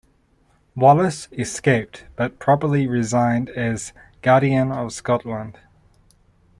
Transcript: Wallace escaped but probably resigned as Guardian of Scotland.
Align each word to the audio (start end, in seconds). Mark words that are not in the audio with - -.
Wallace 0.75 1.27
escaped 1.31 2.05
but 2.15 2.39
probably 2.39 2.87
resigned 2.87 3.51
as 3.51 3.93
Guardian 4.23 4.71
of 4.71 4.93
Scotland. 4.93 5.59